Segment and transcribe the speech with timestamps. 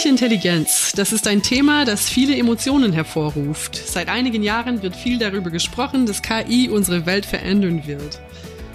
[0.00, 3.76] Künstliche Intelligenz, das ist ein Thema, das viele Emotionen hervorruft.
[3.76, 8.18] Seit einigen Jahren wird viel darüber gesprochen, dass KI unsere Welt verändern wird.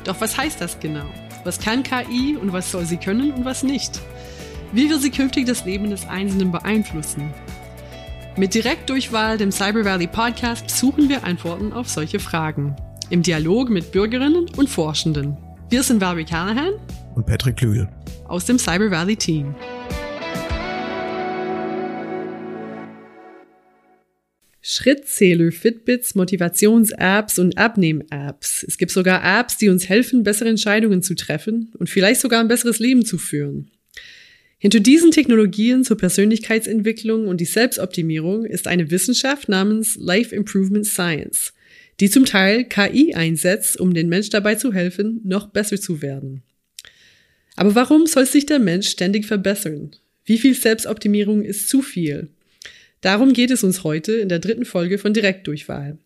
[0.03, 1.05] Doch was heißt das genau?
[1.43, 3.99] Was kann KI und was soll sie können und was nicht?
[4.71, 7.33] Wie will sie künftig das Leben des Einzelnen beeinflussen?
[8.37, 12.75] Mit Direktdurchwahl, dem Cyber Valley Podcast, suchen wir Antworten auf solche Fragen.
[13.09, 15.35] Im Dialog mit Bürgerinnen und Forschenden.
[15.71, 16.73] Wir sind Barbie Callahan
[17.15, 17.89] und Patrick Lühl
[18.27, 19.55] aus dem Cyber Valley Team.
[24.67, 28.65] Schrittzähler, Fitbits, Motivations-Apps und Abnehm-Apps.
[28.67, 32.47] Es gibt sogar Apps, die uns helfen, bessere Entscheidungen zu treffen und vielleicht sogar ein
[32.47, 33.69] besseres Leben zu führen.
[34.57, 41.53] Hinter diesen Technologien zur Persönlichkeitsentwicklung und die Selbstoptimierung ist eine Wissenschaft namens Life Improvement Science,
[41.99, 46.41] die zum Teil KI einsetzt, um den Mensch dabei zu helfen, noch besser zu werden.
[47.55, 49.91] Aber warum soll sich der Mensch ständig verbessern?
[50.25, 52.29] Wie viel Selbstoptimierung ist zu viel?
[53.05, 55.99] Darum geht es uns heute in der dritten Folge von Direktdurchwahl.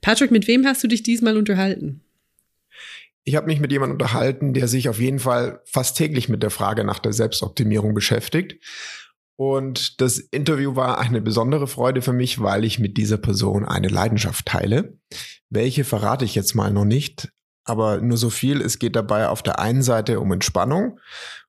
[0.00, 2.00] Patrick, mit wem hast du dich diesmal unterhalten?
[3.24, 6.48] Ich habe mich mit jemandem unterhalten, der sich auf jeden Fall fast täglich mit der
[6.48, 8.64] Frage nach der Selbstoptimierung beschäftigt.
[9.36, 13.88] Und das Interview war eine besondere Freude für mich, weil ich mit dieser Person eine
[13.88, 14.96] Leidenschaft teile.
[15.50, 17.28] Welche verrate ich jetzt mal noch nicht,
[17.64, 18.62] aber nur so viel.
[18.62, 21.00] Es geht dabei auf der einen Seite um Entspannung,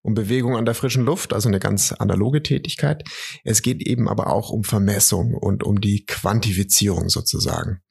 [0.07, 3.03] um Bewegung an der frischen Luft, also eine ganz analoge Tätigkeit.
[3.43, 7.81] Es geht eben aber auch um Vermessung und um die Quantifizierung sozusagen.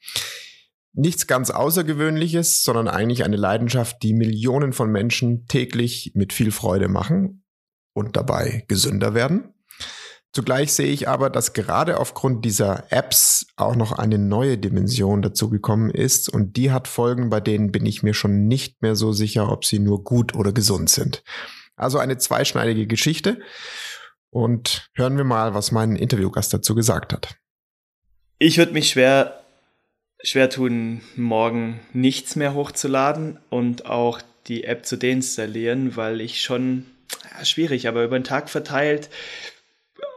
[0.94, 6.88] Nichts ganz Außergewöhnliches, sondern eigentlich eine Leidenschaft, die Millionen von Menschen täglich mit viel Freude
[6.88, 7.44] machen
[7.92, 9.52] und dabei gesünder werden.
[10.32, 15.90] Zugleich sehe ich aber, dass gerade aufgrund dieser Apps auch noch eine neue Dimension dazugekommen
[15.90, 19.52] ist und die hat Folgen, bei denen bin ich mir schon nicht mehr so sicher,
[19.52, 21.22] ob sie nur gut oder gesund sind.
[21.76, 23.40] Also eine zweischneidige Geschichte
[24.30, 27.36] und hören wir mal, was mein Interviewgast dazu gesagt hat.
[28.38, 29.42] Ich würde mich schwer
[30.22, 36.86] schwer tun, morgen nichts mehr hochzuladen und auch die App zu deinstallieren, weil ich schon,
[37.36, 39.08] ja, schwierig, aber über den Tag verteilt,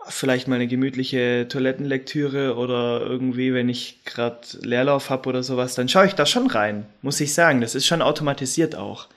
[0.07, 5.89] vielleicht mal eine gemütliche Toilettenlektüre oder irgendwie, wenn ich gerade Leerlauf habe oder sowas, dann
[5.89, 7.61] schaue ich da schon rein, muss ich sagen.
[7.61, 9.07] Das ist schon automatisiert auch,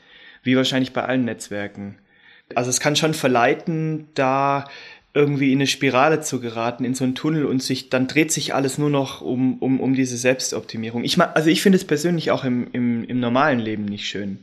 [0.43, 1.99] wie wahrscheinlich bei allen Netzwerken.
[2.57, 4.65] Also es kann schon verleiten, da
[5.15, 8.55] irgendwie in eine Spirale zu geraten, in so einen Tunnel und sich, dann dreht sich
[8.55, 11.05] alles nur noch um, um, um diese Selbstoptimierung.
[11.05, 14.39] Ich also ich finde es persönlich auch im, im, im normalen Leben nicht schön.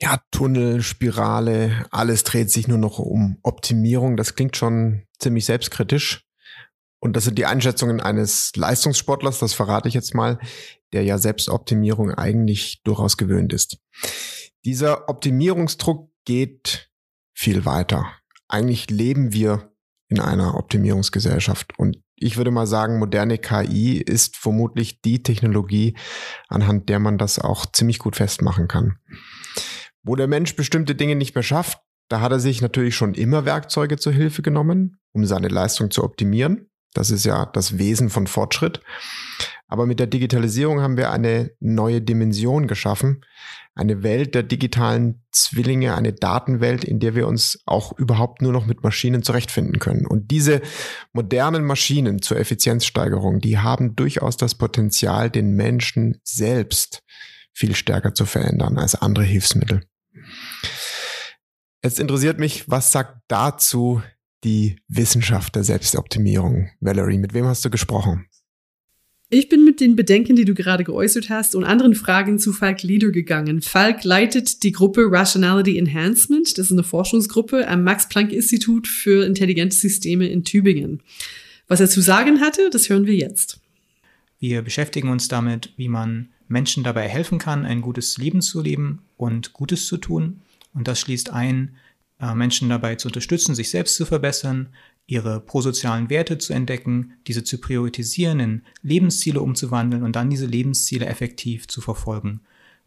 [0.00, 4.16] Ja, Tunnel, Spirale, alles dreht sich nur noch um Optimierung.
[4.16, 6.24] Das klingt schon ziemlich selbstkritisch.
[7.00, 10.38] Und das sind die Einschätzungen eines Leistungssportlers, das verrate ich jetzt mal,
[10.94, 13.78] der ja Selbstoptimierung eigentlich durchaus gewöhnt ist.
[14.64, 16.88] Dieser Optimierungsdruck geht
[17.34, 18.12] viel weiter.
[18.48, 19.72] Eigentlich leben wir
[20.08, 21.78] in einer Optimierungsgesellschaft.
[21.78, 25.96] Und ich würde mal sagen, moderne KI ist vermutlich die Technologie,
[26.48, 28.96] anhand der man das auch ziemlich gut festmachen kann.
[30.02, 31.78] Wo der Mensch bestimmte Dinge nicht mehr schafft,
[32.08, 36.04] da hat er sich natürlich schon immer Werkzeuge zur Hilfe genommen, um seine Leistung zu
[36.04, 36.68] optimieren.
[36.94, 38.80] Das ist ja das Wesen von Fortschritt.
[39.66, 43.24] Aber mit der Digitalisierung haben wir eine neue Dimension geschaffen,
[43.74, 48.66] eine Welt der digitalen Zwillinge, eine Datenwelt, in der wir uns auch überhaupt nur noch
[48.66, 50.06] mit Maschinen zurechtfinden können.
[50.06, 50.62] Und diese
[51.12, 57.02] modernen Maschinen zur Effizienzsteigerung, die haben durchaus das Potenzial, den Menschen selbst
[57.52, 59.82] viel stärker zu verändern als andere Hilfsmittel.
[61.82, 64.02] Jetzt interessiert mich, was sagt dazu
[64.44, 66.68] die Wissenschaft der Selbstoptimierung?
[66.80, 68.26] Valerie, mit wem hast du gesprochen?
[69.30, 72.82] Ich bin mit den Bedenken, die du gerade geäußert hast, und anderen Fragen zu Falk
[72.82, 73.62] Lieder gegangen.
[73.62, 76.56] Falk leitet die Gruppe Rationality Enhancement.
[76.58, 81.02] Das ist eine Forschungsgruppe am Max-Planck-Institut für intelligente Systeme in Tübingen.
[81.66, 83.58] Was er zu sagen hatte, das hören wir jetzt.
[84.38, 89.00] Wir beschäftigen uns damit, wie man Menschen dabei helfen kann, ein gutes Leben zu leben
[89.16, 90.42] und Gutes zu tun.
[90.74, 91.76] Und das schließt ein,
[92.18, 94.68] Menschen dabei zu unterstützen, sich selbst zu verbessern,
[95.06, 101.06] ihre prosozialen Werte zu entdecken, diese zu priorisieren, in Lebensziele umzuwandeln und dann diese Lebensziele
[101.06, 102.40] effektiv zu verfolgen.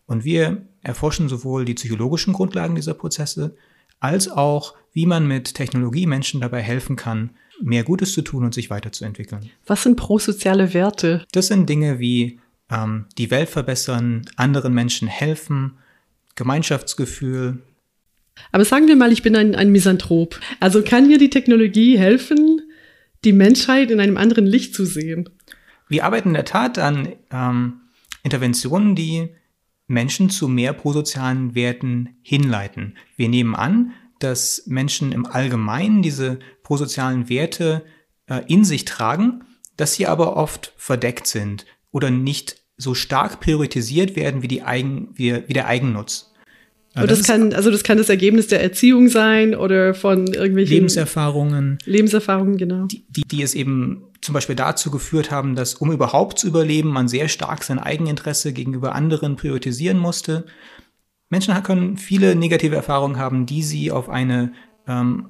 [0.05, 3.55] Und wir erforschen sowohl die psychologischen Grundlagen dieser Prozesse,
[3.99, 7.31] als auch, wie man mit Technologie Menschen dabei helfen kann,
[7.61, 9.49] mehr Gutes zu tun und sich weiterzuentwickeln.
[9.65, 11.25] Was sind prosoziale Werte?
[11.31, 12.39] Das sind Dinge wie
[12.69, 15.77] ähm, die Welt verbessern, anderen Menschen helfen,
[16.35, 17.61] Gemeinschaftsgefühl,
[18.51, 20.39] aber sagen wir mal, ich bin ein, ein Misanthrop.
[20.59, 22.61] Also kann mir die Technologie helfen,
[23.23, 25.29] die Menschheit in einem anderen Licht zu sehen?
[25.89, 27.81] Wir arbeiten in der Tat an ähm,
[28.23, 29.29] Interventionen, die
[29.87, 32.97] Menschen zu mehr prosozialen Werten hinleiten.
[33.15, 37.85] Wir nehmen an, dass Menschen im Allgemeinen diese prosozialen Werte
[38.27, 39.43] äh, in sich tragen,
[39.77, 45.47] dass sie aber oft verdeckt sind oder nicht so stark priorisiert werden wie, Eigen, wie,
[45.47, 46.33] wie der Eigennutz.
[46.97, 50.75] Ja, das, das kann, also das kann das Ergebnis der Erziehung sein oder von irgendwelchen
[50.75, 51.77] Lebenserfahrungen.
[51.85, 52.85] Lebenserfahrungen, genau.
[52.85, 56.89] Die, die, die es eben zum Beispiel dazu geführt haben, dass um überhaupt zu überleben,
[56.89, 60.45] man sehr stark sein Eigeninteresse gegenüber anderen priorisieren musste.
[61.29, 64.53] Menschen können viele negative Erfahrungen haben, die sie auf eine
[64.87, 65.29] ähm,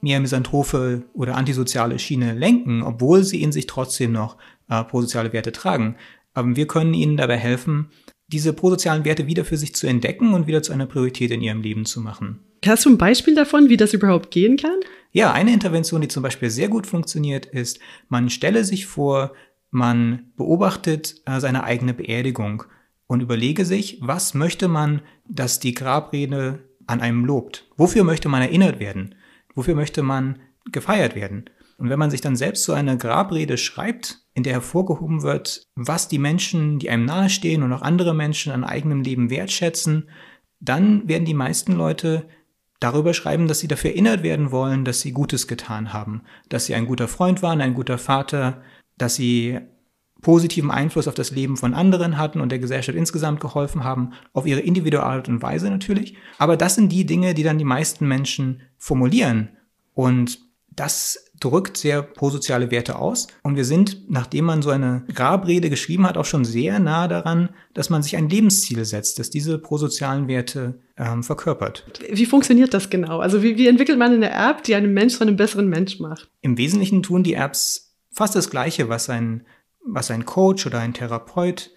[0.00, 4.36] mehr misanthrope oder antisoziale Schiene lenken, obwohl sie in sich trotzdem noch
[4.68, 5.96] äh, prosoziale Werte tragen.
[6.34, 7.90] Aber wir können ihnen dabei helfen,
[8.28, 11.62] diese prosozialen Werte wieder für sich zu entdecken und wieder zu einer Priorität in ihrem
[11.62, 12.40] Leben zu machen.
[12.66, 14.78] Hast du ein Beispiel davon, wie das überhaupt gehen kann?
[15.12, 17.78] Ja, eine Intervention, die zum Beispiel sehr gut funktioniert, ist,
[18.08, 19.32] man stelle sich vor,
[19.70, 22.64] man beobachtet äh, seine eigene Beerdigung
[23.06, 27.66] und überlege sich, was möchte man, dass die Grabrede an einem lobt?
[27.76, 29.14] Wofür möchte man erinnert werden?
[29.54, 30.38] Wofür möchte man
[30.70, 31.46] gefeiert werden?
[31.78, 36.08] Und wenn man sich dann selbst so eine Grabrede schreibt, in der hervorgehoben wird, was
[36.08, 40.08] die Menschen, die einem nahestehen und auch andere Menschen an eigenem Leben wertschätzen,
[40.60, 42.26] dann werden die meisten Leute
[42.80, 46.74] darüber schreiben, dass sie dafür erinnert werden wollen, dass sie Gutes getan haben, dass sie
[46.74, 48.62] ein guter Freund waren, ein guter Vater,
[48.96, 49.58] dass sie
[50.20, 54.46] positiven Einfluss auf das Leben von anderen hatten und der Gesellschaft insgesamt geholfen haben, auf
[54.46, 56.16] ihre individuelle Art und Weise natürlich.
[56.38, 59.50] Aber das sind die Dinge, die dann die meisten Menschen formulieren.
[59.94, 60.40] Und
[60.70, 63.28] das drückt sehr prosoziale Werte aus.
[63.42, 67.50] Und wir sind, nachdem man so eine Grabrede geschrieben hat, auch schon sehr nah daran,
[67.74, 71.84] dass man sich ein Lebensziel setzt, das diese prosozialen Werte ähm, verkörpert.
[72.10, 73.20] Wie funktioniert das genau?
[73.20, 76.28] Also wie, wie entwickelt man eine App, die einen Mensch zu einem besseren Mensch macht?
[76.40, 79.46] Im Wesentlichen tun die Apps fast das Gleiche, was ein,
[79.84, 81.70] was ein Coach oder ein Therapeut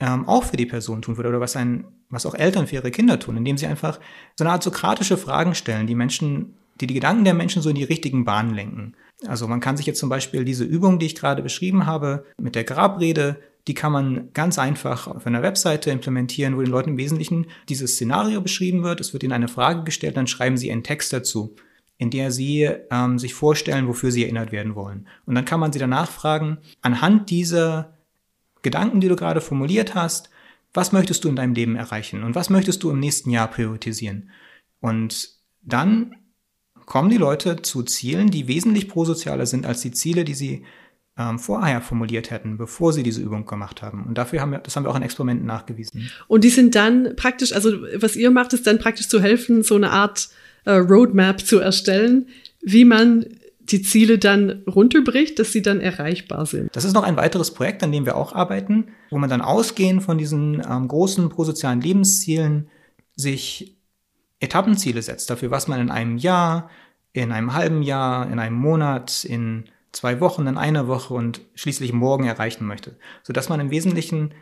[0.00, 2.90] ähm, auch für die Person tun würde oder was ein was auch Eltern für ihre
[2.90, 4.00] Kinder tun, indem sie einfach
[4.34, 7.76] so eine Art sokratische Fragen stellen, die Menschen die die Gedanken der Menschen so in
[7.76, 8.94] die richtigen Bahnen lenken.
[9.26, 12.54] Also man kann sich jetzt zum Beispiel diese Übung, die ich gerade beschrieben habe, mit
[12.54, 16.96] der Grabrede, die kann man ganz einfach auf einer Webseite implementieren, wo den Leuten im
[16.96, 19.00] Wesentlichen dieses Szenario beschrieben wird.
[19.00, 21.54] Es wird ihnen eine Frage gestellt, dann schreiben sie einen Text dazu,
[21.98, 25.06] in der sie ähm, sich vorstellen, wofür sie erinnert werden wollen.
[25.26, 27.98] Und dann kann man sie danach fragen, anhand dieser
[28.62, 30.30] Gedanken, die du gerade formuliert hast,
[30.72, 34.30] was möchtest du in deinem Leben erreichen und was möchtest du im nächsten Jahr priorisieren?
[34.80, 35.30] Und
[35.62, 36.14] dann
[36.88, 40.64] kommen die Leute zu Zielen, die wesentlich prosozialer sind als die Ziele, die sie
[41.18, 44.06] ähm, vorher formuliert hätten, bevor sie diese Übung gemacht haben.
[44.06, 46.10] Und dafür haben wir, das haben wir auch in Experimenten nachgewiesen.
[46.28, 49.74] Und die sind dann praktisch, also was ihr macht, ist dann praktisch zu helfen, so
[49.74, 50.30] eine Art
[50.64, 52.28] äh, Roadmap zu erstellen,
[52.62, 53.26] wie man
[53.60, 56.74] die Ziele dann runterbricht, dass sie dann erreichbar sind.
[56.74, 60.02] Das ist noch ein weiteres Projekt, an dem wir auch arbeiten, wo man dann ausgehend
[60.02, 62.70] von diesen ähm, großen prosozialen Lebenszielen
[63.14, 63.77] sich
[64.40, 66.70] Etappenziele setzt, dafür, was man in einem Jahr,
[67.12, 71.92] in einem halben Jahr, in einem Monat, in zwei Wochen, in einer Woche und schließlich
[71.92, 72.96] morgen erreichen möchte.
[73.22, 74.34] Sodass man im Wesentlichen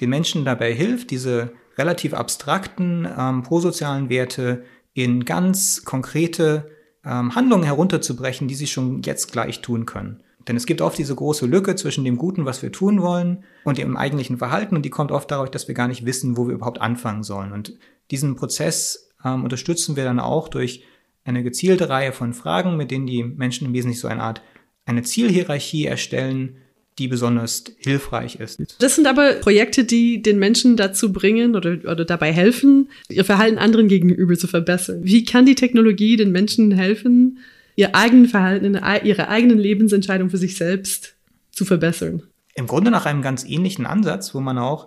[0.00, 6.70] den Menschen dabei hilft, diese relativ abstrakten ähm, prosozialen Werte in ganz konkrete
[7.04, 10.22] ähm, Handlungen herunterzubrechen, die sie schon jetzt gleich tun können.
[10.46, 13.78] Denn es gibt oft diese große Lücke zwischen dem Guten, was wir tun wollen, und
[13.78, 16.54] dem eigentlichen Verhalten, und die kommt oft dadurch, dass wir gar nicht wissen, wo wir
[16.54, 17.52] überhaupt anfangen sollen.
[17.52, 17.78] Und
[18.10, 20.84] diesen Prozess ähm, unterstützen wir dann auch durch
[21.24, 24.42] eine gezielte Reihe von Fragen, mit denen die Menschen im Wesentlichen so eine Art
[24.84, 26.56] eine Zielhierarchie erstellen,
[26.98, 28.76] die besonders hilfreich ist.
[28.78, 33.58] Das sind aber Projekte, die den Menschen dazu bringen oder, oder dabei helfen, ihr Verhalten
[33.58, 35.00] anderen gegenüber zu verbessern.
[35.02, 37.38] Wie kann die Technologie den Menschen helfen,
[37.74, 41.16] ihr eigenes Verhalten, ihre eigenen Lebensentscheidungen für sich selbst
[41.50, 42.22] zu verbessern?
[42.54, 44.86] Im Grunde nach einem ganz ähnlichen Ansatz, wo man auch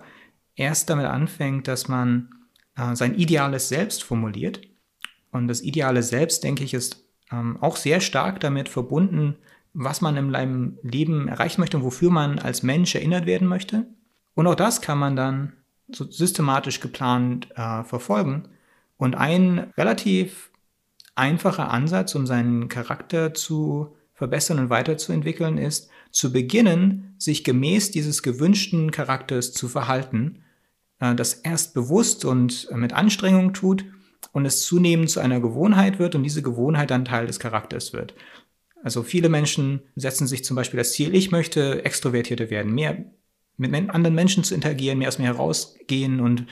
[0.56, 2.30] erst damit anfängt, dass man
[2.78, 4.62] äh, sein ideales Selbst formuliert.
[5.32, 9.36] Und das ideale Selbst, denke ich, ist ähm, auch sehr stark damit verbunden,
[9.74, 13.86] was man seinem Leben erreichen möchte und wofür man als Mensch erinnert werden möchte.
[14.34, 15.54] Und auch das kann man dann
[15.90, 18.48] so systematisch geplant äh, verfolgen.
[18.98, 20.50] Und ein relativ
[21.16, 28.24] einfacher Ansatz, um seinen Charakter zu verbessern und weiterzuentwickeln, ist, zu beginnen, sich gemäß dieses
[28.24, 30.44] gewünschten Charakters zu verhalten
[31.00, 33.86] das erst bewusst und äh, mit Anstrengung tut
[34.32, 38.16] und es zunehmend zu einer Gewohnheit wird und diese Gewohnheit dann Teil des Charakters wird.
[38.84, 43.06] Also viele Menschen setzen sich zum Beispiel das Ziel, ich möchte extrovertierter werden, mehr
[43.58, 46.46] mit anderen Menschen zu interagieren, mehr aus mir herausgehen und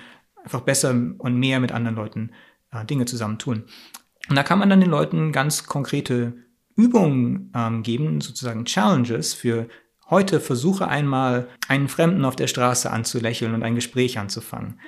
[0.43, 2.31] einfach besser und mehr mit anderen Leuten
[2.71, 3.65] äh, Dinge zusammen tun.
[4.27, 6.33] Und da kann man dann den Leuten ganz konkrete
[6.75, 9.67] Übungen ähm, geben, sozusagen Challenges für
[10.09, 14.79] Heute versuche einmal einen Fremden auf der Straße anzulächeln und ein Gespräch anzufangen.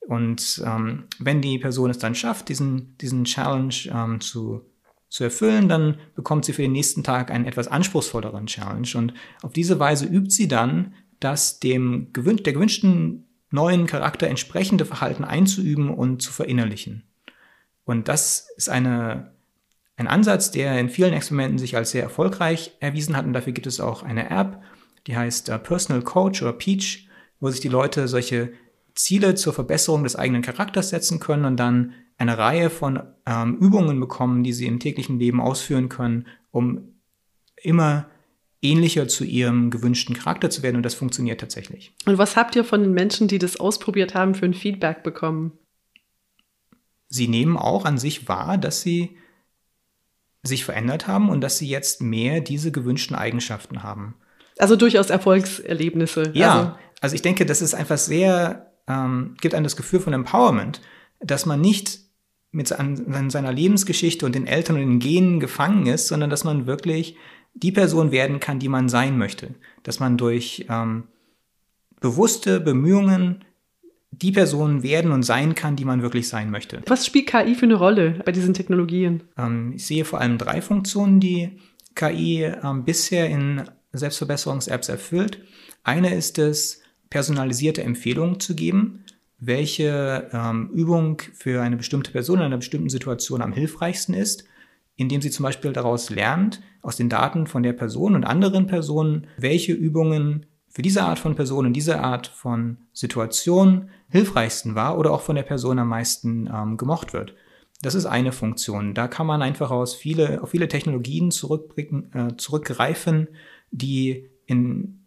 [0.00, 4.62] Und ähm, wenn die Person es dann schafft, diesen, diesen Challenge ähm, zu
[5.08, 8.88] zu erfüllen, dann bekommt sie für den nächsten Tag einen etwas anspruchsvolleren Challenge.
[8.96, 14.84] Und auf diese Weise übt sie dann, das dem gewün der gewünschten neuen Charakter entsprechende
[14.84, 17.04] Verhalten einzuüben und zu verinnerlichen.
[17.84, 19.32] Und das ist eine,
[19.96, 23.24] ein Ansatz, der in vielen Experimenten sich als sehr erfolgreich erwiesen hat.
[23.24, 24.62] Und dafür gibt es auch eine App,
[25.06, 27.08] die heißt uh, Personal Coach oder Peach,
[27.40, 28.52] wo sich die Leute solche
[28.94, 34.00] Ziele zur Verbesserung des eigenen Charakters setzen können und dann eine Reihe von ähm, Übungen
[34.00, 36.94] bekommen, die sie im täglichen Leben ausführen können, um
[37.62, 38.08] immer
[38.62, 40.76] ähnlicher zu ihrem gewünschten Charakter zu werden.
[40.76, 41.94] Und das funktioniert tatsächlich.
[42.06, 45.52] Und was habt ihr von den Menschen, die das ausprobiert haben, für ein Feedback bekommen?
[47.08, 49.16] Sie nehmen auch an sich wahr, dass sie
[50.46, 54.14] sich verändert haben und dass sie jetzt mehr diese gewünschten Eigenschaften haben.
[54.58, 56.30] Also durchaus Erfolgserlebnisse.
[56.34, 60.12] Ja, also, also ich denke, das ist einfach sehr, ähm, gibt einem das Gefühl von
[60.12, 60.80] Empowerment,
[61.20, 62.00] dass man nicht
[62.52, 66.66] mit an, seiner Lebensgeschichte und den Eltern und den Genen gefangen ist, sondern dass man
[66.66, 67.16] wirklich
[67.54, 69.54] die Person werden kann, die man sein möchte.
[69.82, 71.04] Dass man durch ähm,
[72.00, 73.44] bewusste Bemühungen
[74.22, 76.82] die Person werden und sein kann, die man wirklich sein möchte.
[76.86, 79.22] Was spielt KI für eine Rolle bei diesen Technologien?
[79.36, 81.58] Ähm, ich sehe vor allem drei Funktionen, die
[81.94, 85.42] KI ähm, bisher in Selbstverbesserungs-Apps erfüllt.
[85.82, 89.04] Eine ist es, personalisierte Empfehlungen zu geben,
[89.38, 94.44] welche ähm, Übung für eine bestimmte Person in einer bestimmten Situation am hilfreichsten ist,
[94.96, 99.26] indem sie zum Beispiel daraus lernt, aus den Daten von der Person und anderen Personen,
[99.36, 100.46] welche Übungen
[100.76, 105.34] für diese Art von Person und diese Art von Situation hilfreichsten war oder auch von
[105.34, 107.34] der Person am meisten ähm, gemocht wird.
[107.80, 108.92] Das ist eine Funktion.
[108.92, 113.28] Da kann man einfach aus viele, auf viele Technologien zurückblicken, äh, zurückgreifen,
[113.70, 115.06] die in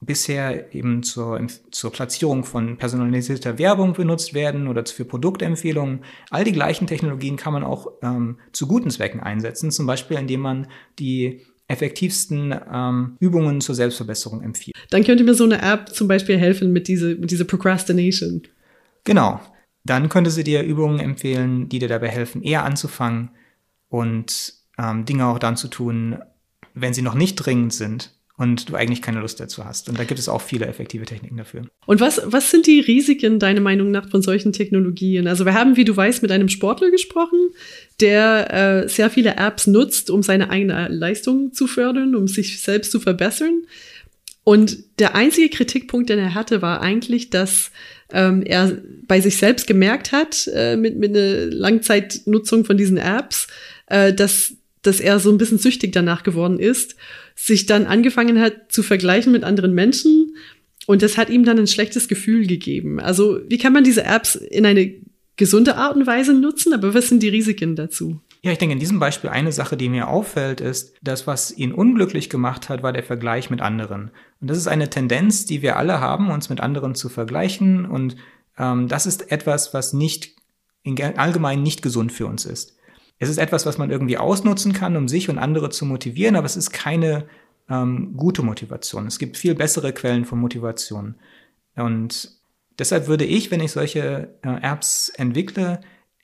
[0.00, 1.38] bisher eben zur,
[1.70, 6.02] zur Platzierung von personalisierter Werbung benutzt werden oder für Produktempfehlungen.
[6.30, 10.40] All die gleichen Technologien kann man auch ähm, zu guten Zwecken einsetzen, zum Beispiel indem
[10.40, 14.76] man die effektivsten ähm, Übungen zur Selbstverbesserung empfiehlt.
[14.90, 18.42] Dann könnte mir so eine App zum Beispiel helfen mit dieser mit diese Procrastination.
[19.04, 19.40] Genau.
[19.84, 23.30] Dann könnte sie dir Übungen empfehlen, die dir dabei helfen, eher anzufangen
[23.88, 26.18] und ähm, Dinge auch dann zu tun,
[26.74, 29.90] wenn sie noch nicht dringend sind und du eigentlich keine Lust dazu hast.
[29.90, 31.66] Und da gibt es auch viele effektive Techniken dafür.
[31.84, 35.26] Und was, was sind die Risiken, deiner Meinung nach, von solchen Technologien?
[35.26, 37.50] Also wir haben, wie du weißt, mit einem Sportler gesprochen,
[38.00, 42.92] der äh, sehr viele Apps nutzt, um seine eigene Leistung zu fördern, um sich selbst
[42.92, 43.64] zu verbessern.
[44.42, 47.70] Und der einzige Kritikpunkt, den er hatte, war eigentlich, dass
[48.10, 53.48] ähm, er bei sich selbst gemerkt hat, äh, mit, mit einer Langzeitnutzung von diesen Apps,
[53.88, 56.96] äh, dass, dass er so ein bisschen süchtig danach geworden ist
[57.42, 60.36] sich dann angefangen hat zu vergleichen mit anderen Menschen
[60.86, 63.00] und das hat ihm dann ein schlechtes Gefühl gegeben.
[63.00, 64.94] Also wie kann man diese Apps in eine
[65.36, 68.20] gesunde Art und Weise nutzen, aber was sind die Risiken dazu?
[68.42, 71.72] Ja, ich denke, in diesem Beispiel eine Sache, die mir auffällt, ist, das, was ihn
[71.72, 74.10] unglücklich gemacht hat, war der Vergleich mit anderen.
[74.40, 77.86] Und das ist eine Tendenz, die wir alle haben, uns mit anderen zu vergleichen.
[77.86, 78.16] Und
[78.58, 80.34] ähm, das ist etwas, was nicht
[80.82, 82.76] in allgemein nicht gesund für uns ist.
[83.20, 86.46] Es ist etwas, was man irgendwie ausnutzen kann, um sich und andere zu motivieren, aber
[86.46, 87.26] es ist keine
[87.68, 89.06] ähm, gute Motivation.
[89.06, 91.14] Es gibt viel bessere Quellen von Motivation.
[91.76, 92.30] Und
[92.78, 95.80] deshalb würde ich, wenn ich solche äh, Apps entwickle,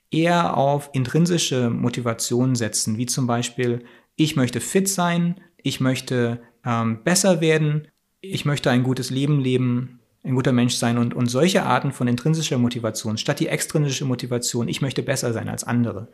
[0.09, 3.85] eher auf intrinsische Motivation setzen, wie zum Beispiel,
[4.15, 7.87] ich möchte fit sein, ich möchte ähm, besser werden,
[8.21, 12.07] ich möchte ein gutes Leben leben, ein guter Mensch sein und, und solche Arten von
[12.07, 16.09] intrinsischer Motivation, statt die extrinsische Motivation, ich möchte besser sein als andere.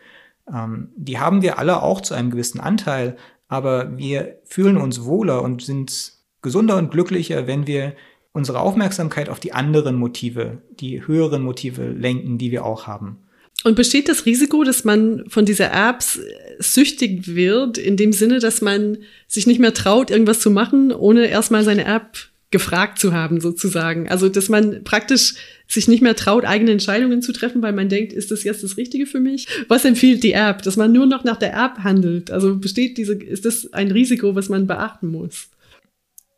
[0.52, 5.42] Ähm, die haben wir alle auch zu einem gewissen Anteil, aber wir fühlen uns wohler
[5.42, 7.94] und sind gesunder und glücklicher, wenn wir
[8.34, 13.20] unsere Aufmerksamkeit auf die anderen Motive, die höheren Motive lenken, die wir auch haben.
[13.64, 16.20] Und besteht das Risiko, dass man von dieser Apps
[16.60, 18.98] süchtig wird, in dem Sinne, dass man
[19.28, 22.18] sich nicht mehr traut, irgendwas zu machen, ohne erstmal seine App
[22.54, 24.08] gefragt zu haben, sozusagen.
[24.08, 25.34] Also, dass man praktisch
[25.68, 28.78] sich nicht mehr traut, eigene Entscheidungen zu treffen, weil man denkt, ist das jetzt das
[28.78, 29.48] Richtige für mich?
[29.68, 30.62] Was empfiehlt die App?
[30.62, 32.30] Dass man nur noch nach der App handelt.
[32.30, 35.50] Also besteht diese, ist das ein Risiko, was man beachten muss?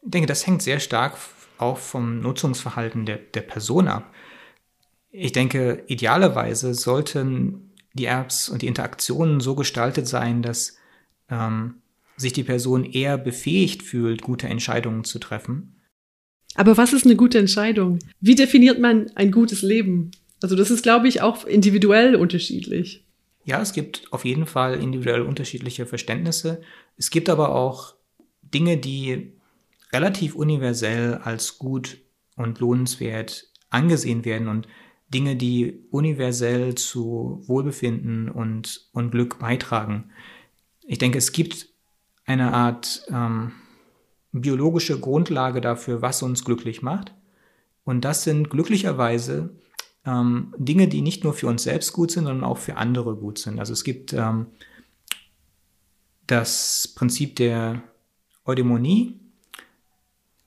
[0.03, 1.17] Ich denke, das hängt sehr stark
[1.57, 4.13] auch vom Nutzungsverhalten der, der Person ab.
[5.11, 10.77] Ich denke, idealerweise sollten die Apps und die Interaktionen so gestaltet sein, dass
[11.29, 11.75] ähm,
[12.15, 15.74] sich die Person eher befähigt fühlt, gute Entscheidungen zu treffen
[16.55, 17.99] aber was ist eine gute Entscheidung?
[18.19, 20.11] Wie definiert man ein gutes Leben?
[20.41, 23.03] Also das ist, glaube ich, auch individuell unterschiedlich.
[23.43, 26.61] Ja, es gibt auf jeden Fall individuell unterschiedliche Verständnisse.
[26.97, 27.95] Es gibt aber auch
[28.41, 29.33] Dinge, die
[29.93, 31.97] relativ universell als gut
[32.35, 34.67] und lohnenswert angesehen werden und
[35.13, 40.11] Dinge, die universell zu Wohlbefinden und, und Glück beitragen.
[40.87, 41.69] ich denke, es gibt
[42.25, 43.51] eine Art ähm,
[44.41, 47.13] biologische Grundlage dafür, was uns glücklich macht.
[47.83, 49.51] Und das sind glücklicherweise
[50.05, 53.37] ähm, Dinge, die nicht nur für uns selbst gut sind, sondern auch für andere gut
[53.37, 53.59] sind.
[53.59, 54.47] Also es gibt ähm,
[56.27, 57.83] das Prinzip der
[58.45, 59.19] Eudaimonie,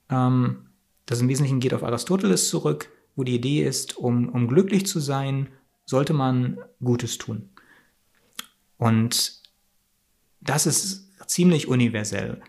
[0.09, 0.69] ähm,
[1.05, 4.99] das im Wesentlichen geht auf Aristoteles zurück, wo die Idee ist, um, um glücklich zu
[4.99, 5.49] sein,
[5.85, 7.49] sollte man Gutes tun.
[8.77, 9.41] Und
[10.41, 12.41] das ist ziemlich universell.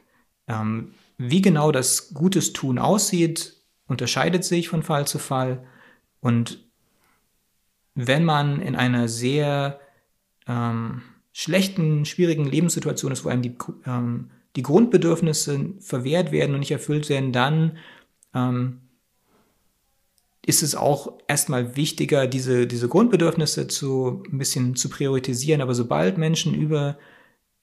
[0.46, 5.66] Ähm, wie genau das Gutes tun aussieht, unterscheidet sich von Fall zu Fall.
[6.20, 6.64] Und
[7.94, 9.80] wenn man in einer sehr
[10.48, 16.70] ähm, schlechten, schwierigen Lebenssituation ist, wo einem die, ähm, die Grundbedürfnisse verwehrt werden und nicht
[16.70, 17.76] erfüllt werden, dann
[18.34, 18.80] ähm,
[20.46, 25.60] ist es auch erstmal wichtiger, diese, diese Grundbedürfnisse zu ein bisschen zu priorisieren.
[25.60, 26.96] Aber sobald Menschen über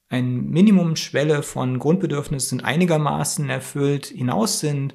[0.09, 4.93] ein Minimumschwelle von Grundbedürfnissen einigermaßen erfüllt hinaus sind,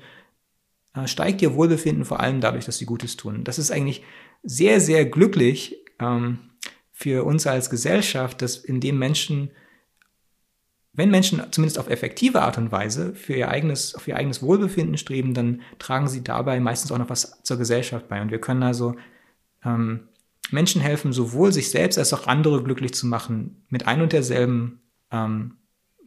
[0.95, 3.45] äh, steigt ihr Wohlbefinden vor allem dadurch, dass sie Gutes tun.
[3.45, 4.02] Das ist eigentlich
[4.42, 6.38] sehr, sehr glücklich ähm,
[6.92, 9.50] für uns als Gesellschaft, dass in dem Menschen,
[10.92, 14.97] wenn Menschen zumindest auf effektive Art und Weise für ihr eigenes, auf ihr eigenes Wohlbefinden
[14.97, 18.21] streben, dann tragen sie dabei meistens auch noch was zur Gesellschaft bei.
[18.21, 18.97] Und wir können also
[19.64, 20.09] ähm,
[20.50, 24.81] Menschen helfen, sowohl sich selbst als auch andere glücklich zu machen, mit ein und derselben
[25.12, 25.57] ähm,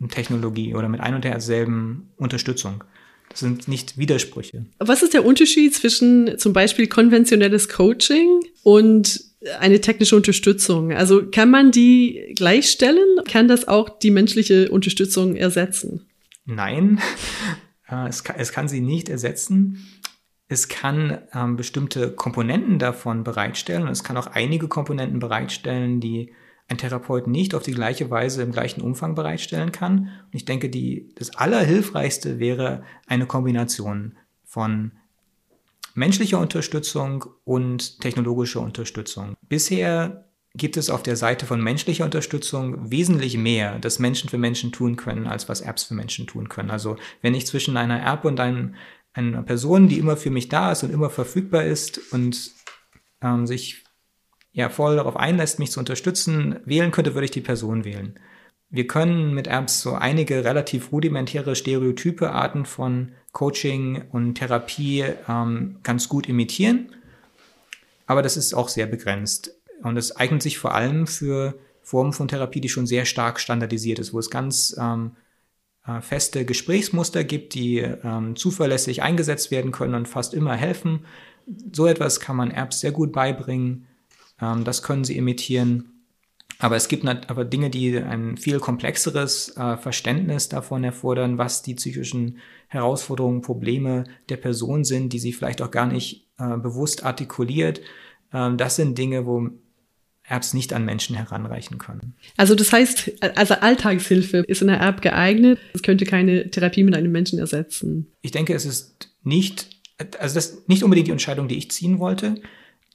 [0.10, 2.84] Technologie oder mit ein und derselben Unterstützung.
[3.30, 4.66] Das sind nicht Widersprüche.
[4.80, 9.22] Was ist der Unterschied zwischen zum Beispiel konventionelles Coaching und
[9.60, 10.94] eine technische Unterstützung?
[10.94, 13.20] Also kann man die gleichstellen?
[13.28, 16.08] Kann das auch die menschliche Unterstützung ersetzen?
[16.46, 17.00] Nein,
[17.90, 19.86] äh, es kann, es kann sie nicht ersetzen.
[20.48, 23.88] Es kann ähm, bestimmte Komponenten davon bereitstellen.
[23.88, 26.34] Es kann auch einige Komponenten bereitstellen, die
[26.67, 30.10] ein Therapeut nicht auf die gleiche Weise im gleichen Umfang bereitstellen kann.
[30.25, 34.93] Und ich denke, die, das Allerhilfreichste wäre eine Kombination von
[35.93, 39.36] menschlicher Unterstützung und technologischer Unterstützung.
[39.47, 40.25] Bisher
[40.56, 44.95] gibt es auf der Seite von menschlicher Unterstützung wesentlich mehr, das Menschen für Menschen tun
[44.95, 46.71] können, als was Apps für Menschen tun können.
[46.71, 48.75] Also wenn ich zwischen einer App und einem,
[49.13, 52.51] einer Person, die immer für mich da ist und immer verfügbar ist und
[53.21, 53.85] ähm, sich
[54.56, 58.18] ja voll darauf einlässt, mich zu unterstützen, wählen könnte, würde ich die Person wählen.
[58.70, 65.78] Wir können mit Apps so einige relativ rudimentäre Stereotype Arten von Coaching und Therapie ähm,
[65.84, 66.96] ganz gut imitieren,
[68.08, 69.54] aber das ist auch sehr begrenzt.
[69.84, 74.00] Und es eignet sich vor allem für Formen von Therapie, die schon sehr stark standardisiert
[74.00, 75.18] ist, wo es ganz ähm,
[75.86, 81.06] äh, feste Gesprächsmuster gibt, die ähm, zuverlässig eingesetzt werden können und fast immer helfen.
[81.74, 83.86] So etwas kann man Apps sehr gut beibringen
[84.39, 85.95] das können sie imitieren.
[86.60, 91.76] Aber es gibt aber Dinge, die ein viel komplexeres äh, Verständnis davon erfordern, was die
[91.76, 97.82] psychischen Herausforderungen, Probleme der Person sind, die sie vielleicht auch gar nicht äh, bewusst artikuliert.
[98.34, 99.50] Ähm, das sind Dinge, wo
[100.28, 102.15] Apps nicht an Menschen heranreichen können.
[102.38, 105.60] Also das heißt, also Alltagshilfe ist in der App geeignet.
[105.74, 108.12] Es könnte keine Therapie mit einem Menschen ersetzen.
[108.21, 109.69] Ich denke, es ist nicht,
[110.19, 112.41] also das ist nicht unbedingt die Entscheidung, die ich ziehen wollte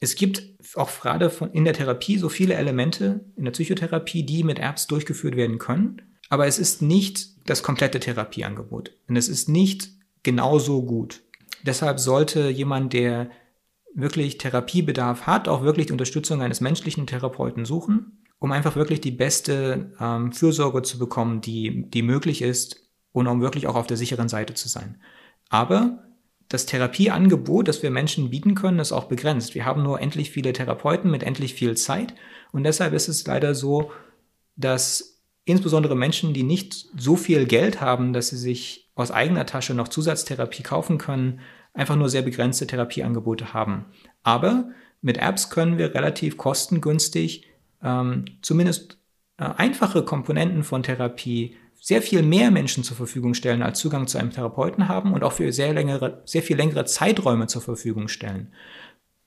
[0.00, 0.42] es gibt
[0.74, 4.86] auch gerade von, in der Therapie so viele Elemente in der Psychotherapie, die mit Apps
[4.86, 6.02] durchgeführt werden können.
[6.30, 8.92] Aber es ist nicht das komplette Therapieangebot.
[9.08, 9.90] Und es ist nicht
[10.22, 11.22] genauso gut.
[11.64, 13.30] Deshalb sollte jemand, der
[13.94, 19.10] wirklich Therapiebedarf hat, auch wirklich die Unterstützung eines menschlichen Therapeuten suchen, um einfach wirklich die
[19.10, 23.96] beste ähm, Fürsorge zu bekommen, die, die möglich ist und um wirklich auch auf der
[23.96, 25.00] sicheren Seite zu sein.
[25.48, 26.09] Aber
[26.50, 29.54] das Therapieangebot, das wir Menschen bieten können, ist auch begrenzt.
[29.54, 32.12] Wir haben nur endlich viele Therapeuten mit endlich viel Zeit.
[32.50, 33.92] Und deshalb ist es leider so,
[34.56, 39.74] dass insbesondere Menschen, die nicht so viel Geld haben, dass sie sich aus eigener Tasche
[39.74, 41.38] noch Zusatztherapie kaufen können,
[41.72, 43.84] einfach nur sehr begrenzte Therapieangebote haben.
[44.24, 44.70] Aber
[45.02, 47.46] mit Apps können wir relativ kostengünstig
[47.80, 48.98] ähm, zumindest
[49.38, 54.18] äh, einfache Komponenten von Therapie sehr viel mehr Menschen zur Verfügung stellen, als Zugang zu
[54.18, 58.52] einem Therapeuten haben und auch für sehr, längere, sehr viel längere Zeiträume zur Verfügung stellen.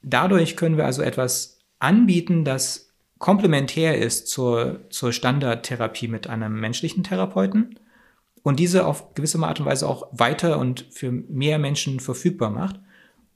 [0.03, 7.03] Dadurch können wir also etwas anbieten, das komplementär ist zur, zur Standardtherapie mit einem menschlichen
[7.03, 7.79] Therapeuten
[8.43, 12.79] und diese auf gewisse Art und Weise auch weiter und für mehr Menschen verfügbar macht.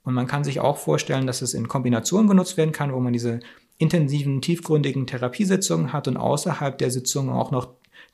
[0.04, 3.12] Und man kann sich auch vorstellen, dass es in Kombination genutzt werden kann, wo man
[3.12, 3.40] diese
[3.78, 7.68] intensiven, tiefgründigen Therapiesitzungen hat und außerhalb der Sitzungen auch noch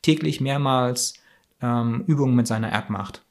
[0.04, 1.14] täglich mehrmals
[1.62, 3.22] ähm, Übungen mit seiner App macht.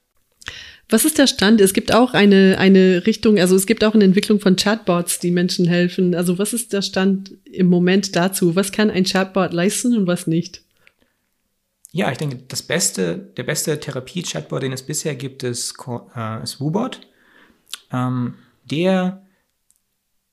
[0.89, 1.61] Was ist der Stand?
[1.61, 5.31] Es gibt auch eine, eine Richtung, also es gibt auch eine Entwicklung von Chatbots, die
[5.31, 6.13] Menschen helfen.
[6.13, 8.55] Also was ist der Stand im Moment dazu?
[8.55, 10.61] Was kann ein Chatbot leisten und was nicht?
[11.91, 15.75] Ja, ich denke, das beste, der beste Therapie-Chatbot, den es bisher gibt, ist,
[16.15, 17.01] äh, ist WooBot.
[17.91, 19.23] Ähm, der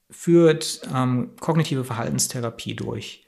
[0.08, 3.24] führt ähm, kognitive Verhaltenstherapie durch,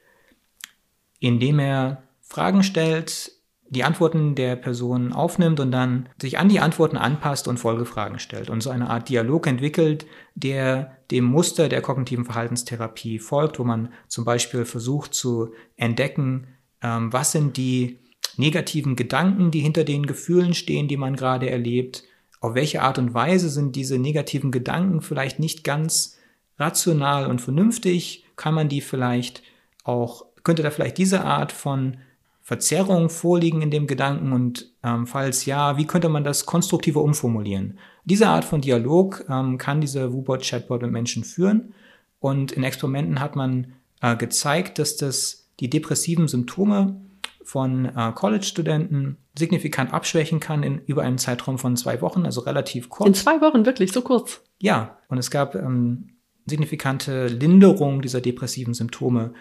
[1.21, 3.31] indem er Fragen stellt,
[3.69, 8.49] die Antworten der Person aufnimmt und dann sich an die Antworten anpasst und Folgefragen stellt
[8.49, 13.93] und so eine Art Dialog entwickelt, der dem Muster der kognitiven Verhaltenstherapie folgt, wo man
[14.09, 16.47] zum Beispiel versucht zu entdecken,
[16.81, 17.99] ähm, was sind die
[18.39, 22.05] negativen Gedanken, die hinter den Gefühlen stehen, die man gerade erlebt,
[22.41, 26.19] auf welche Art und Weise sind diese negativen Gedanken vielleicht nicht ganz
[26.59, 29.43] rational und vernünftig, kann man die vielleicht
[29.85, 31.99] auch, könnte da vielleicht diese Art von
[32.43, 37.79] Verzerrung vorliegen in dem Gedanken und ähm, falls ja, wie könnte man das konstruktiver umformulieren?
[38.05, 41.75] Diese Art von Dialog ähm, kann dieser WooBot-Chatbot mit Menschen führen
[42.19, 47.01] und in Experimenten hat man äh, gezeigt, dass das die depressiven Symptome
[47.45, 52.89] von äh, College-Studenten signifikant abschwächen kann in über einen Zeitraum von zwei Wochen, also relativ
[52.89, 53.07] kurz.
[53.07, 54.43] In zwei Wochen, wirklich, so kurz.
[54.59, 56.11] Ja, und es gab ähm,
[56.47, 59.35] signifikante Linderung dieser depressiven Symptome.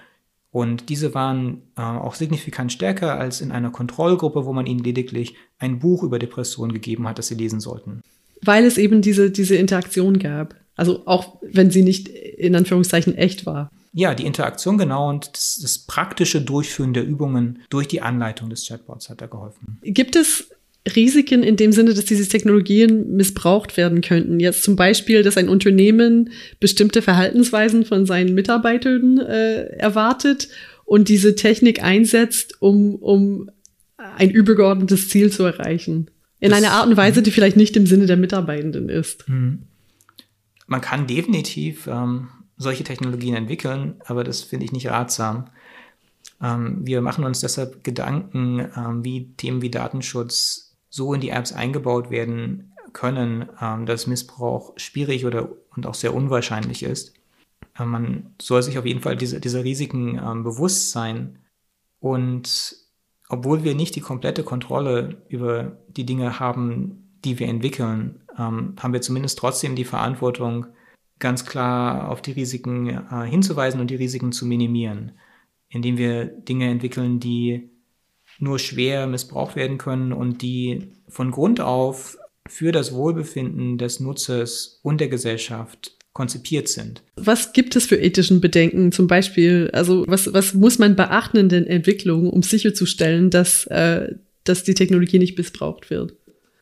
[0.51, 5.35] Und diese waren äh, auch signifikant stärker als in einer Kontrollgruppe, wo man ihnen lediglich
[5.59, 8.01] ein Buch über Depressionen gegeben hat, das sie lesen sollten.
[8.41, 10.55] Weil es eben diese, diese Interaktion gab.
[10.75, 13.69] Also auch wenn sie nicht in Anführungszeichen echt war.
[13.93, 18.67] Ja, die Interaktion genau und das, das praktische Durchführen der Übungen durch die Anleitung des
[18.67, 19.79] Chatbots hat da geholfen.
[19.83, 20.49] Gibt es
[20.95, 24.39] Risiken in dem Sinne, dass diese Technologien missbraucht werden könnten.
[24.39, 30.49] Jetzt zum Beispiel, dass ein Unternehmen bestimmte Verhaltensweisen von seinen Mitarbeitern äh, erwartet
[30.85, 33.51] und diese Technik einsetzt, um, um
[33.97, 36.09] ein übergeordnetes Ziel zu erreichen.
[36.39, 39.27] In das, einer Art und Weise, die vielleicht nicht im Sinne der Mitarbeitenden ist.
[39.27, 39.63] Hm.
[40.65, 45.49] Man kann definitiv ähm, solche Technologien entwickeln, aber das finde ich nicht ratsam.
[46.41, 51.53] Ähm, wir machen uns deshalb Gedanken, ähm, wie Themen wie Datenschutz so in die Apps
[51.53, 57.13] eingebaut werden können, ähm, dass Missbrauch schwierig oder und auch sehr unwahrscheinlich ist.
[57.79, 61.39] Äh, man soll sich auf jeden Fall diese, dieser Risiken ähm, bewusst sein.
[61.99, 62.75] Und
[63.29, 68.93] obwohl wir nicht die komplette Kontrolle über die Dinge haben, die wir entwickeln, ähm, haben
[68.93, 70.67] wir zumindest trotzdem die Verantwortung,
[71.19, 75.13] ganz klar auf die Risiken äh, hinzuweisen und die Risiken zu minimieren,
[75.69, 77.70] indem wir Dinge entwickeln, die
[78.39, 82.17] nur schwer missbraucht werden können und die von Grund auf
[82.47, 87.03] für das Wohlbefinden des Nutzers und der Gesellschaft konzipiert sind.
[87.15, 88.91] Was gibt es für ethischen Bedenken?
[88.91, 94.15] Zum Beispiel, also was, was muss man beachten in den Entwicklungen, um sicherzustellen, dass, äh,
[94.43, 96.15] dass die Technologie nicht missbraucht wird?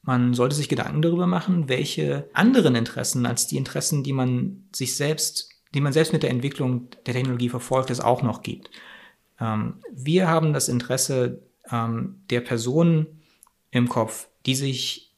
[0.04, 4.96] Man sollte sich Gedanken darüber machen, welche anderen Interessen als die Interessen, die man sich
[4.96, 8.70] selbst, die man selbst mit der Entwicklung der Technologie verfolgt, es auch noch gibt.
[9.40, 13.08] Ähm, wir haben das Interesse, ähm, der Person
[13.72, 15.16] im Kopf, die sich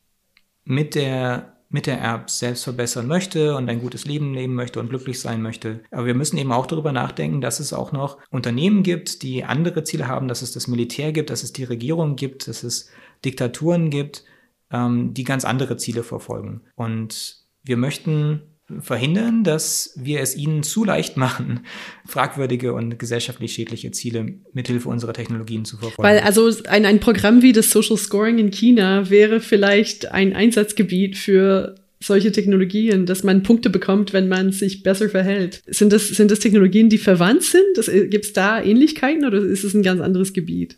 [0.63, 4.89] mit der mit der App selbst verbessern möchte und ein gutes Leben leben möchte und
[4.89, 5.79] glücklich sein möchte.
[5.89, 9.85] Aber wir müssen eben auch darüber nachdenken, dass es auch noch Unternehmen gibt, die andere
[9.85, 12.89] Ziele haben, dass es das Militär gibt, dass es die Regierung gibt, dass es
[13.23, 14.25] Diktaturen gibt,
[14.69, 16.61] ähm, die ganz andere Ziele verfolgen.
[16.75, 18.41] Und wir möchten
[18.79, 21.61] verhindern, dass wir es ihnen zu leicht machen,
[22.05, 26.03] fragwürdige und gesellschaftlich schädliche Ziele mithilfe unserer Technologien zu verfolgen.
[26.03, 31.17] Weil also ein, ein Programm wie das Social Scoring in China wäre vielleicht ein Einsatzgebiet
[31.17, 35.61] für solche Technologien, dass man Punkte bekommt, wenn man sich besser verhält.
[35.67, 38.09] Sind das, sind das Technologien, die verwandt sind?
[38.09, 40.77] Gibt es da Ähnlichkeiten oder ist es ein ganz anderes Gebiet?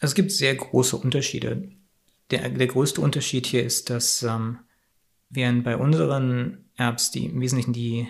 [0.00, 1.68] Es gibt sehr große Unterschiede.
[2.30, 4.58] Der, der größte Unterschied hier ist, dass ähm,
[5.28, 8.08] Während bei unseren Apps die im Wesentlichen die,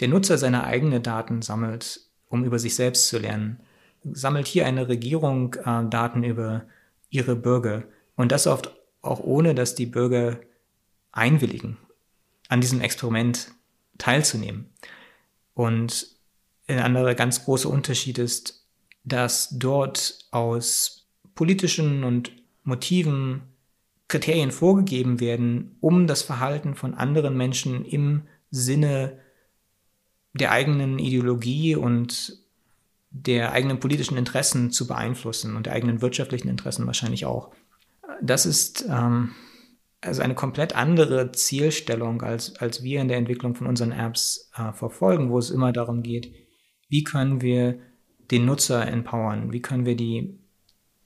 [0.00, 3.60] der Nutzer seine eigenen Daten sammelt, um über sich selbst zu lernen,
[4.04, 6.64] sammelt hier eine Regierung äh, Daten über
[7.10, 7.84] ihre Bürger.
[8.16, 10.40] Und das oft auch ohne, dass die Bürger
[11.12, 11.76] einwilligen,
[12.48, 13.52] an diesem Experiment
[13.98, 14.70] teilzunehmen.
[15.54, 16.16] Und
[16.66, 18.66] ein anderer ganz großer Unterschied ist,
[19.04, 22.32] dass dort aus politischen und
[22.64, 23.42] Motiven
[24.10, 29.18] Kriterien vorgegeben werden, um das Verhalten von anderen Menschen im Sinne
[30.32, 32.38] der eigenen Ideologie und
[33.10, 37.52] der eigenen politischen Interessen zu beeinflussen und der eigenen wirtschaftlichen Interessen wahrscheinlich auch.
[38.20, 39.30] Das ist ähm,
[40.00, 44.72] also eine komplett andere Zielstellung, als, als wir in der Entwicklung von unseren Apps äh,
[44.72, 46.32] verfolgen, wo es immer darum geht,
[46.88, 47.78] wie können wir
[48.30, 50.38] den Nutzer empowern, wie können wir die,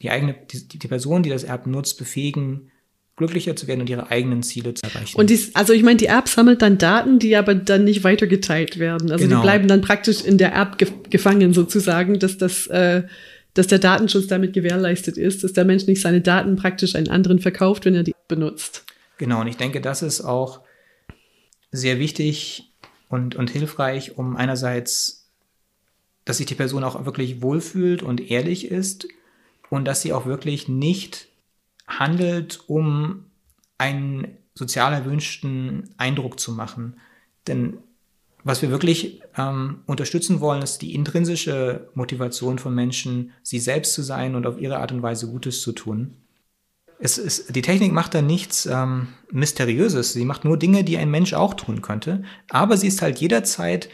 [0.02, 2.70] die eigene, die, die Person, die das App nutzt, befähigen,
[3.16, 5.16] glücklicher zu werden und ihre eigenen Ziele zu erreichen.
[5.16, 8.78] Und dies, also ich meine, die App sammelt dann Daten, die aber dann nicht weitergeteilt
[8.78, 9.10] werden.
[9.10, 9.40] Also genau.
[9.40, 13.04] die bleiben dann praktisch in der App ge gefangen sozusagen, dass das, äh,
[13.54, 17.38] dass der Datenschutz damit gewährleistet ist, dass der Mensch nicht seine Daten praktisch einen anderen
[17.38, 18.84] verkauft, wenn er die benutzt.
[19.18, 20.62] Genau, und ich denke, das ist auch
[21.70, 22.72] sehr wichtig
[23.08, 25.28] und, und hilfreich, um einerseits,
[26.24, 29.06] dass sich die Person auch wirklich wohlfühlt und ehrlich ist
[29.70, 31.28] und dass sie auch wirklich nicht
[31.86, 33.26] handelt, um
[33.78, 36.98] einen sozial erwünschten Eindruck zu machen.
[37.46, 37.78] Denn
[38.44, 44.02] was wir wirklich ähm, unterstützen wollen, ist die intrinsische Motivation von Menschen, sie selbst zu
[44.02, 46.16] sein und auf ihre Art und Weise Gutes zu tun.
[46.98, 50.12] Es ist, die Technik macht da nichts ähm, Mysteriöses.
[50.12, 52.22] Sie macht nur Dinge, die ein Mensch auch tun könnte.
[52.50, 53.88] Aber sie ist halt jederzeit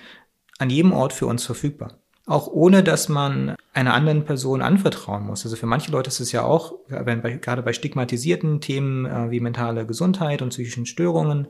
[0.58, 1.98] an jedem Ort für uns verfügbar.
[2.30, 5.44] Auch ohne, dass man einer anderen Person anvertrauen muss.
[5.44, 9.32] Also für manche Leute ist es ja auch, wenn bei, gerade bei stigmatisierten Themen äh,
[9.32, 11.48] wie mentale Gesundheit und psychischen Störungen,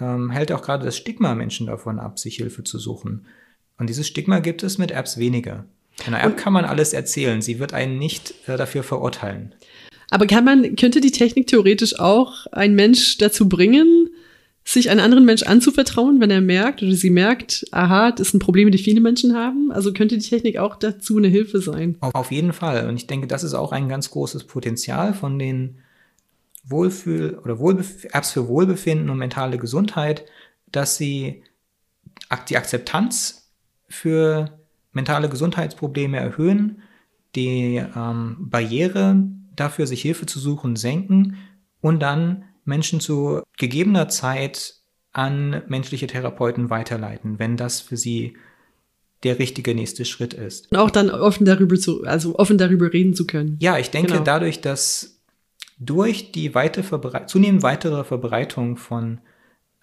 [0.00, 3.26] ähm, hält auch gerade das Stigma Menschen davon ab, sich Hilfe zu suchen.
[3.76, 5.64] Und dieses Stigma gibt es mit Apps weniger.
[6.06, 7.42] In einer App kann man alles erzählen.
[7.42, 9.52] Sie wird einen nicht äh, dafür verurteilen.
[10.10, 14.10] Aber kann man, könnte die Technik theoretisch auch einen Mensch dazu bringen,
[14.64, 18.70] sich einen anderen Mensch anzuvertrauen, wenn er merkt oder sie merkt, aha, das sind Probleme,
[18.70, 19.70] die viele Menschen haben.
[19.70, 21.96] Also könnte die Technik auch dazu eine Hilfe sein.
[22.00, 22.88] Auf jeden Fall.
[22.88, 25.78] Und ich denke, das ist auch ein ganz großes Potenzial von den
[26.66, 30.24] Wohlfühl- oder Wohlbef Apps für Wohlbefinden und mentale Gesundheit,
[30.72, 31.42] dass sie
[32.48, 33.50] die Akzeptanz
[33.88, 34.58] für
[34.92, 36.82] mentale Gesundheitsprobleme erhöhen,
[37.34, 39.16] die ähm, Barriere
[39.54, 41.36] dafür, sich Hilfe zu suchen, senken
[41.82, 44.74] und dann Menschen zu gegebener Zeit
[45.12, 48.36] an menschliche Therapeuten weiterleiten, wenn das für sie
[49.22, 50.70] der richtige nächste Schritt ist.
[50.70, 53.56] Und auch dann offen darüber zu, also offen darüber reden zu können.
[53.60, 54.24] Ja, ich denke genau.
[54.24, 55.20] dadurch, dass
[55.78, 56.84] durch die weite
[57.26, 59.20] zunehmend weitere Verbreitung von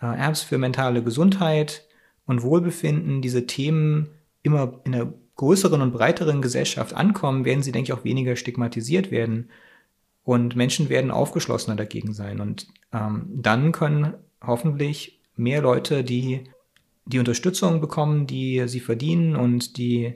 [0.01, 1.85] äh, Apps für mentale Gesundheit
[2.25, 4.09] und Wohlbefinden diese Themen
[4.43, 9.11] immer in einer größeren und breiteren Gesellschaft ankommen, werden sie, denke ich, auch weniger stigmatisiert
[9.11, 9.49] werden.
[10.31, 12.39] Und Menschen werden aufgeschlossener dagegen sein.
[12.39, 16.45] Und ähm, dann können hoffentlich mehr Leute, die
[17.05, 20.13] die Unterstützung bekommen, die sie verdienen und die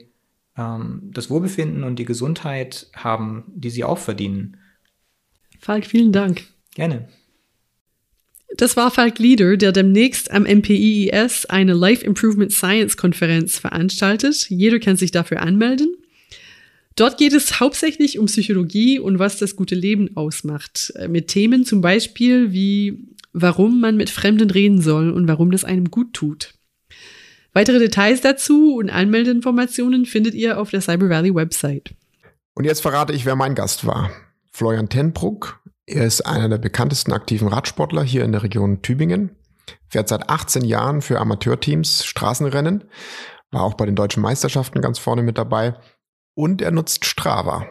[0.56, 4.56] ähm, das Wohlbefinden und die Gesundheit haben, die sie auch verdienen,
[5.60, 6.44] Falk, vielen Dank.
[6.74, 7.08] Gerne.
[8.56, 14.48] Das war Falk Lieder, der demnächst am MPIES eine Life Improvement Science Konferenz veranstaltet.
[14.48, 15.94] Jeder kann sich dafür anmelden.
[16.96, 20.92] Dort geht es hauptsächlich um Psychologie und was das gute Leben ausmacht.
[20.96, 25.64] Äh, mit Themen zum Beispiel wie, warum man mit Fremden reden soll und warum das
[25.64, 26.54] einem gut tut.
[27.52, 31.94] Weitere Details dazu und Anmeldeinformationen findet ihr auf der Cyber Valley Website.
[32.54, 34.10] Und jetzt verrate ich, wer mein Gast war.
[34.50, 35.60] Florian Tenbruck.
[35.84, 39.36] Er ist einer der bekanntesten aktiven Radsportler hier in der Region Tübingen,
[39.88, 42.84] fährt seit 18 Jahren für Amateurteams Straßenrennen,
[43.52, 45.76] war auch bei den deutschen Meisterschaften ganz vorne mit dabei
[46.36, 47.66] und er nutzt Strava.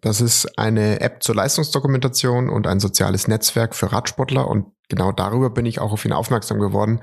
[0.00, 5.50] Das ist eine App zur Leistungsdokumentation und ein soziales Netzwerk für Radsportler und genau darüber
[5.50, 7.00] bin ich auch auf ihn aufmerksam geworden,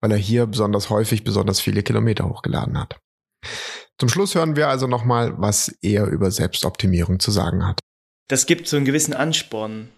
[0.00, 2.98] weil er hier besonders häufig besonders viele Kilometer hochgeladen hat.
[3.98, 7.80] Zum Schluss hören wir also nochmal, was er über Selbstoptimierung zu sagen hat
[8.30, 9.88] das gibt so einen gewissen Ansporn.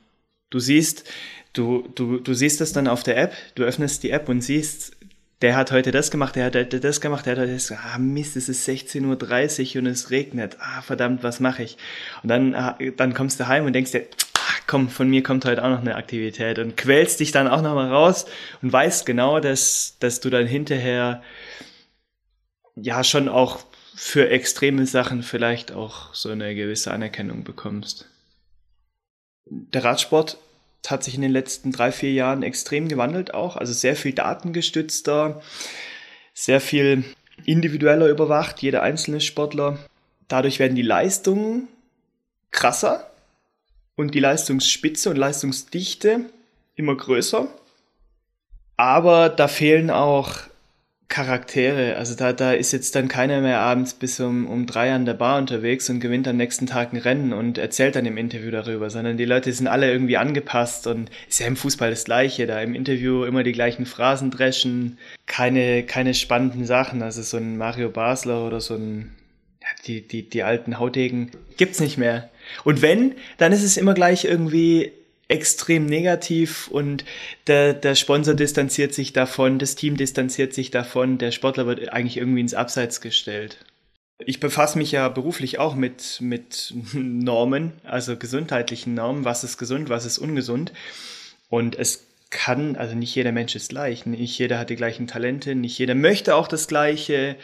[0.48, 1.04] Du siehst,
[1.52, 4.96] du, du, du siehst das dann auf der App, du öffnest die App und siehst,
[5.42, 7.84] der hat heute das gemacht, der hat heute das gemacht, der hat heute das gemacht.
[7.94, 10.56] Ah, Mist, es ist 16.30 Uhr und es regnet.
[10.60, 11.76] Ah, verdammt, was mache ich?
[12.22, 15.44] Und dann, ah, dann kommst du heim und denkst dir, ach, komm, von mir kommt
[15.44, 18.26] heute auch noch eine Aktivität und quälst dich dann auch nochmal raus
[18.62, 21.22] und weißt genau, dass, dass du dann hinterher
[22.76, 28.08] ja schon auch für extreme Sachen vielleicht auch so eine gewisse Anerkennung bekommst
[29.52, 30.38] der Radsport
[30.90, 33.56] hat sich in den letzten drei, vier Jahren extrem gewandelt auch.
[33.56, 35.42] Also sehr viel datengestützter,
[36.34, 37.04] sehr viel
[37.44, 39.78] individueller überwacht, jeder einzelne Sportler.
[40.28, 41.68] Dadurch werden die Leistungen
[42.50, 43.10] krasser
[43.96, 46.26] und die Leistungsspitze und Leistungsdichte
[46.74, 47.48] immer größer.
[48.76, 50.38] Aber da fehlen auch
[51.12, 51.96] Charaktere.
[51.98, 55.12] Also da, da ist jetzt dann keiner mehr abends bis um, um drei an der
[55.12, 58.88] Bar unterwegs und gewinnt am nächsten Tag ein Rennen und erzählt dann im Interview darüber,
[58.88, 62.62] sondern die Leute sind alle irgendwie angepasst und ist ja im Fußball das Gleiche, da
[62.62, 64.96] im Interview immer die gleichen Phrasen dreschen,
[65.26, 67.02] keine, keine spannenden Sachen.
[67.02, 69.12] Also so ein Mario Basler oder so ein,
[69.60, 72.30] ja, die, die, die alten Hautegen gibt's nicht mehr.
[72.64, 74.92] Und wenn, dann ist es immer gleich irgendwie
[75.32, 77.04] extrem negativ und
[77.46, 82.18] der, der Sponsor distanziert sich davon, das Team distanziert sich davon, der Sportler wird eigentlich
[82.18, 83.56] irgendwie ins Abseits gestellt.
[84.18, 89.88] Ich befasse mich ja beruflich auch mit, mit Normen, also gesundheitlichen Normen, was ist gesund,
[89.88, 90.72] was ist ungesund.
[91.48, 95.54] Und es kann, also nicht jeder Mensch ist gleich, nicht jeder hat die gleichen Talente,
[95.54, 97.36] nicht jeder möchte auch das Gleiche.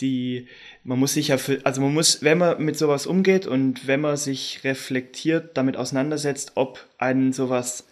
[0.00, 0.48] Die,
[0.84, 4.00] man muss sich ja für, also man muss, wenn man mit sowas umgeht und wenn
[4.00, 7.86] man sich reflektiert, damit auseinandersetzt, ob einen sowas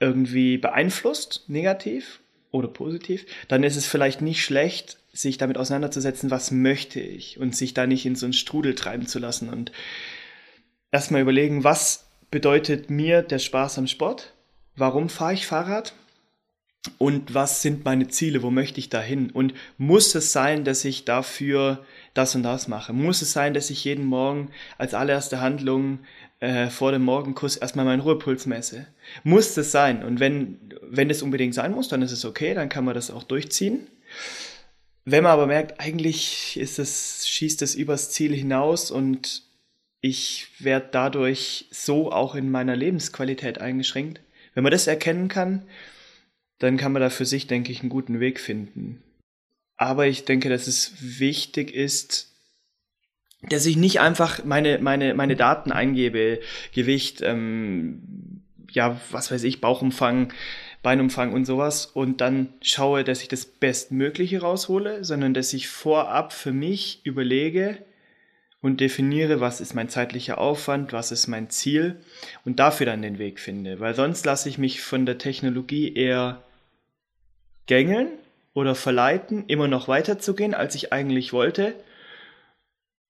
[0.00, 2.20] irgendwie beeinflusst, negativ
[2.50, 7.54] oder positiv, dann ist es vielleicht nicht schlecht, sich damit auseinanderzusetzen, was möchte ich und
[7.54, 9.70] sich da nicht in so einen Strudel treiben zu lassen und
[10.90, 14.32] erstmal überlegen, was bedeutet mir der Spaß am Sport?
[14.76, 15.92] Warum fahre ich Fahrrad?
[16.96, 18.42] Und was sind meine Ziele?
[18.42, 19.30] Wo möchte ich dahin?
[19.30, 22.94] Und muss es sein, dass ich dafür das und das mache?
[22.94, 25.98] Muss es sein, dass ich jeden Morgen als allererste Handlung
[26.40, 28.86] äh, vor dem Morgenkuss erstmal meinen Ruhepuls messe?
[29.24, 30.02] Muss das sein?
[30.02, 33.10] Und wenn, wenn es unbedingt sein muss, dann ist es okay, dann kann man das
[33.10, 33.86] auch durchziehen.
[35.04, 39.42] Wenn man aber merkt, eigentlich ist es, schießt es übers Ziel hinaus und
[40.00, 44.22] ich werde dadurch so auch in meiner Lebensqualität eingeschränkt.
[44.54, 45.64] Wenn man das erkennen kann,
[46.60, 49.02] dann kann man da für sich, denke ich, einen guten Weg finden.
[49.76, 52.32] Aber ich denke, dass es wichtig ist,
[53.42, 56.40] dass ich nicht einfach meine, meine, meine Daten eingebe,
[56.74, 60.32] Gewicht, ähm, ja, was weiß ich, Bauchumfang,
[60.82, 66.32] Beinumfang und sowas und dann schaue, dass ich das Bestmögliche raushole, sondern dass ich vorab
[66.32, 67.78] für mich überlege,
[68.62, 72.00] und definiere, was ist mein zeitlicher Aufwand, was ist mein Ziel
[72.44, 73.80] und dafür dann den Weg finde.
[73.80, 76.42] Weil sonst lasse ich mich von der Technologie eher
[77.70, 78.08] gängeln
[78.52, 81.72] oder verleiten, immer noch weiterzugehen, als ich eigentlich wollte.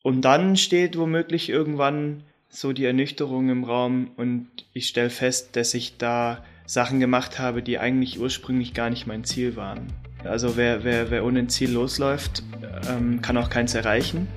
[0.02, 5.72] Und dann steht womöglich irgendwann so die Ernüchterung im Raum und ich stelle fest, dass
[5.72, 9.86] ich da Sachen gemacht habe, die eigentlich ursprünglich gar nicht mein Ziel waren.
[10.24, 12.42] Also wer, wer, wer ohne ein Ziel losläuft,
[12.90, 14.28] ähm, kann auch keins erreichen.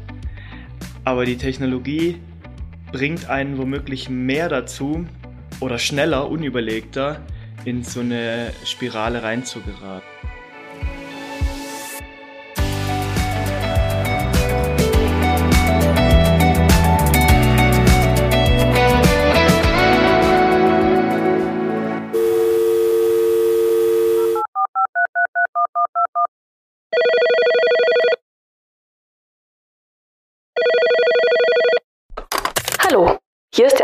[1.04, 2.18] Aber die Technologie
[2.94, 5.06] bringt einen womöglich mehr dazu
[5.60, 7.20] oder schneller, unüberlegter
[7.66, 10.13] in so eine Spirale reinzugeraten.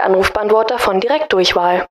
[0.10, 1.86] Anrufbeantworter von Direktdurchwahl.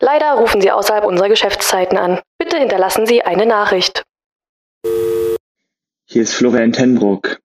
[0.00, 2.18] Leider rufen Sie außerhalb unserer Geschäftszeiten an.
[2.38, 4.02] Bitte hinterlassen Sie eine Nachricht.
[6.06, 7.38] Hier ist Florian Tenbruck.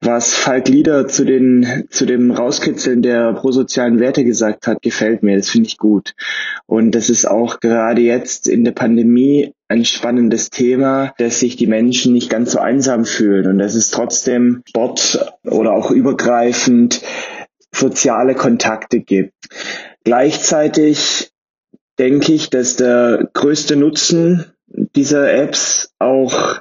[0.00, 5.36] Was Falk Lieder zu, den, zu dem Rauskitzeln der prosozialen Werte gesagt hat, gefällt mir.
[5.36, 6.14] Das finde ich gut.
[6.66, 11.66] Und das ist auch gerade jetzt in der Pandemie ein spannendes Thema, dass sich die
[11.66, 17.02] Menschen nicht ganz so einsam fühlen und dass es trotzdem Sport oder auch übergreifend
[17.74, 19.34] soziale Kontakte gibt.
[20.04, 21.32] Gleichzeitig
[21.98, 26.60] denke ich, dass der größte Nutzen dieser Apps auch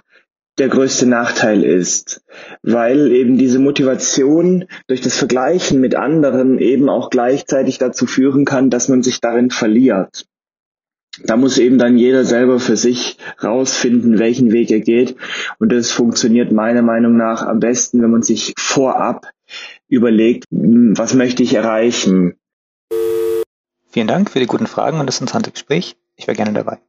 [0.58, 2.22] der größte Nachteil ist,
[2.62, 8.70] weil eben diese Motivation durch das Vergleichen mit anderen eben auch gleichzeitig dazu führen kann,
[8.70, 10.26] dass man sich darin verliert.
[11.24, 15.16] Da muss eben dann jeder selber für sich rausfinden, welchen Weg er geht.
[15.60, 19.28] Und das funktioniert meiner Meinung nach am besten, wenn man sich vorab
[19.92, 22.38] überlegt, hm, was möchte ich erreichen.
[23.90, 25.98] Vielen Dank für die guten Fragen und das interessante Gespräch.
[26.16, 26.80] Ich wäre gerne dabei.